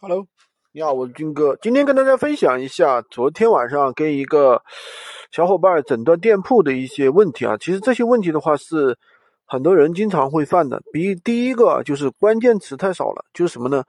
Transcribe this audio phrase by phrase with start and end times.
[0.00, 0.24] Hello，
[0.70, 1.58] 你好，我是军哥。
[1.60, 4.62] 今天跟大家分享一下昨天晚上跟一个
[5.32, 7.56] 小伙伴诊断店铺的一些问题啊。
[7.56, 8.96] 其实这些问题的话是
[9.44, 10.80] 很多人经常会犯的。
[10.92, 13.82] 比第一个就是关键词太少了，就是什么呢？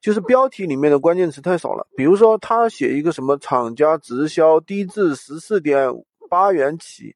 [0.00, 1.84] 就是标题里面的关键词太少了。
[1.96, 5.92] 比如说他写一个什么厂家直销低至十四点
[6.30, 7.12] 八元起，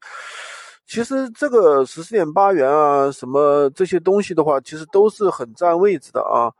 [0.88, 6.50] 其实这个十四点八元啊，什么这些东西的话，其实都是很占位置的啊。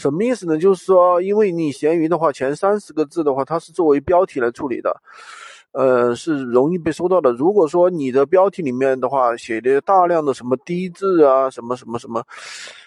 [0.00, 0.56] 什么意思呢？
[0.56, 4.90] 就是说，因为你闲鱼的话，前三十个字的话，它是作为标题来处理的，
[5.72, 7.30] 呃，是容易被搜到的。
[7.32, 12.24] 如果说你的标题里面的话写的大量的什么低质啊，什么什么什么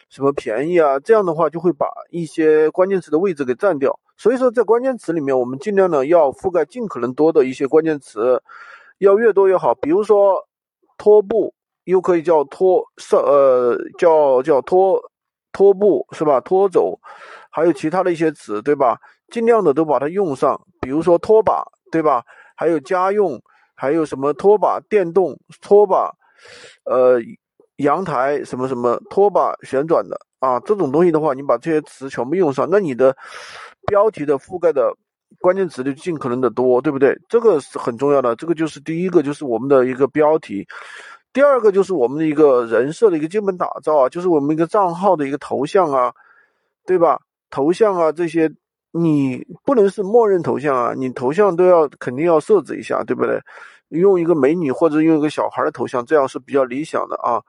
[0.10, 4.00] 什么便宜啊，这样的话就会把一些关键词的位置给占掉。
[4.18, 8.42] 所以说，在关键词里面，我们尽量呢要覆盖尽可能多的一些关键词，
[8.98, 9.76] 要越多越好。
[9.76, 10.48] 比如说
[10.98, 15.00] 拖布，又可以叫拖色，呃，叫叫拖。
[15.54, 16.42] 拖布是吧？
[16.42, 17.00] 拖走，
[17.50, 18.98] 还有其他的一些词，对吧？
[19.32, 20.60] 尽量的都把它用上。
[20.82, 22.22] 比如说拖把，对吧？
[22.56, 23.42] 还有家用，
[23.74, 26.14] 还有什么拖把电动拖把，
[26.84, 27.22] 呃，
[27.78, 33.16] 阳台什么什么拖把旋转的啊，这种东西的话，你把这些词全部用上，那你的
[33.88, 34.94] 标题的覆盖的
[35.40, 37.18] 关键词就尽可能的多，对不对？
[37.30, 38.36] 这个是很重要的。
[38.36, 40.68] 这个就是第一个，就是我们的一个标题。
[41.34, 46.14] 第二个就是我们的一个人设的一个基本打造啊，就是我们一个账号的一个头像啊，
[46.86, 47.20] 对吧？
[47.50, 48.52] 头像啊这些，
[48.92, 53.42] 你不能是默认头像啊，你头像都要肯定要设置一下，对不对？
[53.90, 57.42] 用一个美女或者用一个小孩的头像，这样是比较理想的啊。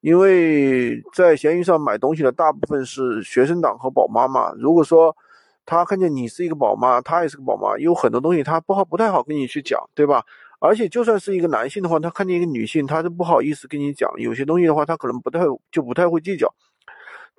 [0.00, 5.16] 因为在闲鱼上买东西的大部分是学生党和宝妈嘛，如果说
[5.64, 10.24] 他看见你是一个宝妈，他也是个宝妈，有很多东西他不好不太好跟你去讲，对吧？
[10.64, 14.08] 而且就算是一个男性的话，他看见一个女性，他都不好意思跟你讲。
[14.18, 15.40] 有些东西的话，他可能不太
[15.72, 16.48] 就不太会计较。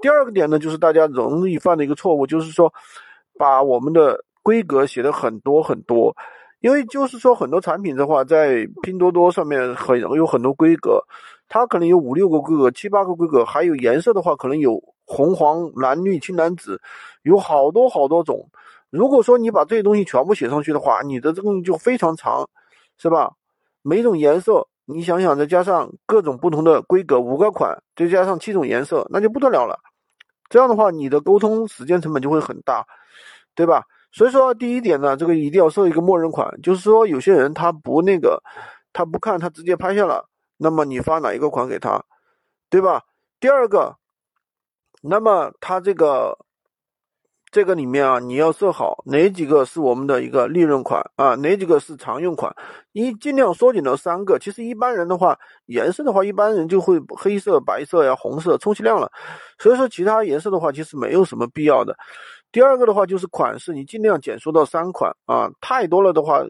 [0.01, 2.73] 第二个点呢，就是大家容易犯的一个错误，就是说
[3.39, 6.13] 把我们的规格写的很多很多。
[6.59, 11.01] 因为就是说很多产品的话，在拼多多上面很有很多规格，
[11.47, 16.77] 它可能有五六个规格、七八个规格，还有颜色的话，可能有红、黄、蓝、绿、青、蓝、紫，
[17.21, 18.45] 有好多好多种。
[18.89, 22.45] 如果说你把这些东西全部写上去的话，你的这个就非常长。
[22.97, 23.33] 是吧？
[23.81, 29.77] 每种颜色，你想想，再加上各种不同的规格，五个款，再加上七种颜色，那就不得了了。
[30.49, 32.85] 这样的话，你的沟通时间成本就会很大，
[33.55, 33.83] 对吧？
[34.11, 38.41] 所以说，第一点呢，这个一定要设一个默认款，就是说，有些人他不那个，
[38.93, 42.03] 他不看，他直接拍下了，那么你发哪一个款给他，
[42.69, 43.03] 对吧？
[43.39, 43.97] 第二个，
[45.01, 46.37] 那么他这个。
[47.53, 52.51] 这个里面啊，你要设好哪几个是我们的一个利润款啊，哪几个是常用款，
[52.93, 54.39] 你尽量缩减到三个。
[54.39, 55.37] 其实一般人的话，
[55.67, 59.07] 颜色的话，一般人就会黑色、白色呀、红色，充其量了。
[59.59, 61.95] 所以说其他颜色的话，其实没有什么必要的。
[62.51, 66.43] 第二个的话就是款式，你尽量减缩到三款啊，太多了的话，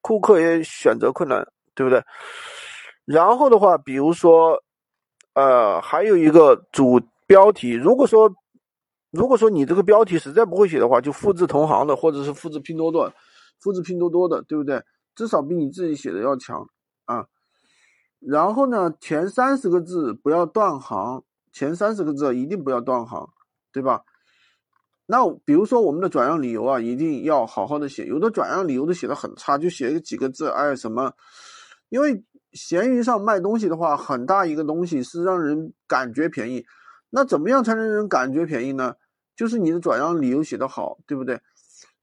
[0.00, 1.46] 顾客也选择困难，
[1.76, 2.02] 对不对？
[3.04, 4.60] 然后的话，比如说，
[5.34, 8.28] 呃，还有一个主标题，如果说。
[9.10, 13.12] 如果说你这个标题实在不会写的话，就复制同行的，或者是复制拼多多，
[13.58, 14.82] 复制拼多多的，对不对？
[15.16, 16.64] 至少比你自己写的要强
[17.06, 17.26] 啊。
[18.20, 23.28] 然后呢，前三十个字不要断行，前三十个字一定不要断行，
[23.72, 24.02] 对吧？
[25.06, 28.04] 那比如说我们的转让理由啊，一定要好好的写。
[28.04, 31.12] 有的转让理由都写的很差，就写个几个字，哎，什么？
[31.88, 32.22] 因为
[32.52, 36.64] 闲鱼上卖东西的话，很大一个东西是让人感觉便宜。
[37.10, 38.96] 那怎么样才能让人感觉便宜呢？
[39.36, 41.40] 就是你的转让理由写得好，对不对？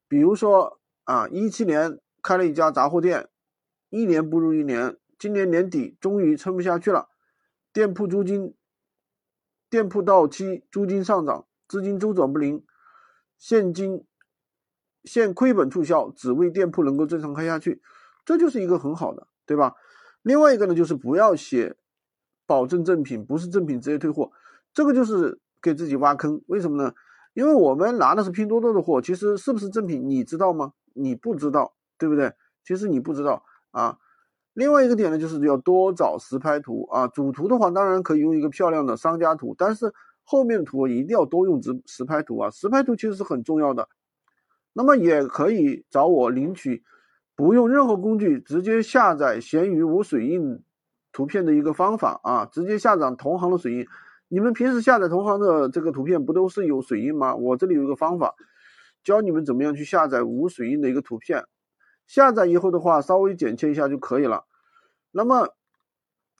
[0.08, 3.30] 比如说啊，一七年开了一家杂货店，
[3.90, 7.10] 一年不如一年，今年年底终于撑不下去了，
[7.72, 8.56] 店铺租金、
[9.70, 12.66] 店铺到期、租金上涨，资金周转不灵，
[13.38, 14.06] 现金
[15.04, 17.82] 现亏本促销，只为店铺能够正常开下去，
[18.26, 19.76] 这就是一个很好的，对吧？
[20.24, 21.78] 另外一个呢，就是不要写
[22.46, 24.32] 保证正品，不是正品直接退货。
[24.78, 26.94] 这个就是给自己挖坑，为什么呢？
[27.34, 30.74] 因为我们拿的是拼多多的货，其实是不是正品你知道吗？
[30.94, 32.32] 你不知道，对不对？
[32.64, 33.98] 其实你不知道啊。
[34.54, 37.08] 另外一个点呢，就是要多找实拍图啊。
[37.08, 39.92] 主图的话，当然可以用一个漂亮的商家图，但是
[40.24, 42.52] 后面图一定要多用实实拍图啊。
[42.52, 43.90] 实拍图其实是很重要的。
[44.74, 46.84] 那么也可以找我领取
[47.36, 50.62] 不用任何工具直接下载闲鱼无水印
[51.12, 53.88] 图片的一个方法啊，直接下载同行的水印。
[54.30, 57.36] 你们平时下载同行的这个图片不都是有水印吗？
[57.36, 58.36] 我这里有一个方法，
[59.04, 61.46] 教你们怎么样去下载无水印的一个图片。
[62.06, 64.46] 下载以后的话，稍微剪切一下就可以了。
[65.12, 65.50] 那么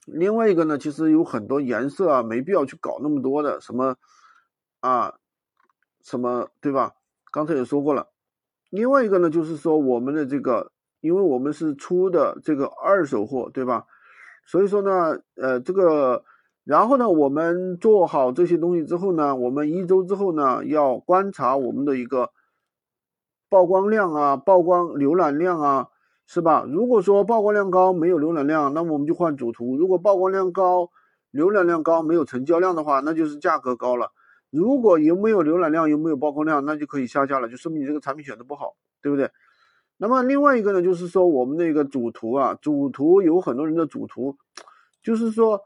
[0.06, 3.96] 另外一个呢，其实有很多颜色啊，没必要去搞那么多的什么
[4.80, 5.14] 啊，
[6.02, 6.92] 什么对吧？
[7.30, 8.08] 刚才也说过了。
[8.70, 13.86] 另外一个呢，就是说我们的这个，因为我们是出的这个二手货，对吧？
[14.46, 16.24] 所以说呢，呃，这个，
[16.68, 22.30] 然后呢，我们做好这些东西之后呢，我们一周之后呢，要观察我们的一个
[23.48, 25.88] 曝光量啊，曝光浏览量啊，
[26.26, 26.66] 是吧？
[26.68, 30.90] 如果说曝光量高没有浏览量，那么我们就换主图；如果曝光量高、
[31.32, 34.12] 浏览量高没有成交量的话，那就是价格高了。
[34.50, 39.30] 如果有没有浏览量，有没有曝光量，那就可以下架了，就说明你这个产品选的不好，对不对？
[39.96, 44.36] 那么另外一个呢，就是说我们那个主图啊，主图有很多人的主图，
[45.02, 45.62] 就是说，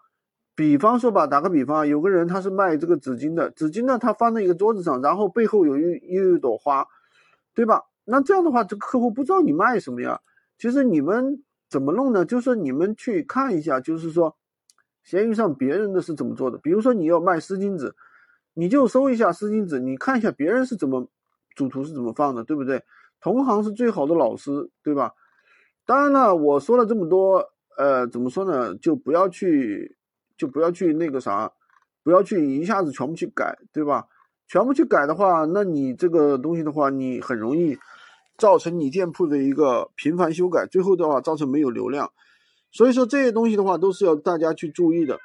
[0.55, 5.83] 比方说吧，打个比方，有个人他是卖这个纸巾的，纸巾呢他放在一个桌子上，然后背后有一
[6.13, 6.87] 又有一朵花，
[7.55, 7.83] 对吧？
[8.05, 10.21] 那这样的话，这个客户不知道你卖什么呀？
[10.59, 12.25] 其实你们怎么弄呢？
[12.25, 14.37] 就是你们去看一下，就是说，
[15.03, 16.59] 闲鱼上别人的是怎么做的。
[16.59, 17.95] 比如说你要卖湿巾纸，
[18.55, 21.09] 你就搜一下湿巾纸，你看一下别人是怎么
[21.55, 22.83] 主图是怎么放的，对不对？
[23.21, 25.13] 同行是最好的老师，对吧？
[25.87, 28.77] 当然了，我说了这么多，呃，怎么说呢？
[28.77, 29.97] 就不要去，
[30.37, 31.53] 就不要去那个啥，
[32.03, 34.07] 不要去一下子全部去改，对吧？
[34.49, 37.79] 全部去改的话，那你这个东西的话，你很容易
[38.37, 42.11] 造成你店铺的一个频繁修改，最后的话造成没有流量。
[42.71, 45.19] 所以说这些东西的话，都是要大家去注意的。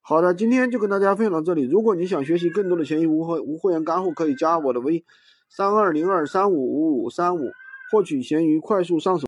[0.00, 1.62] 好的，今天就跟大家分享到这里。
[1.62, 5.04] 如果你想学习更多的闲鱼无货无货源干货，可以加我的微。
[5.48, 7.52] 三二零二三五五五三五，
[7.92, 9.22] 获取闲鱼快速上手。